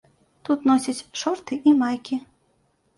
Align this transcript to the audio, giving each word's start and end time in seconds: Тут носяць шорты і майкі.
Тут 0.49 0.65
носяць 0.71 0.97
шорты 1.23 1.53
і 1.69 1.77
майкі. 1.85 2.23